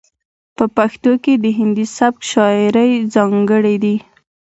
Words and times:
په 0.57 0.65
پښتو 0.77 1.11
کې 1.23 1.33
د 1.43 1.45
هندي 1.57 1.85
سبک 1.97 2.21
شاعرۍ 2.31 2.91
ځاتګړنې 3.13 3.75
دي. 3.83 3.95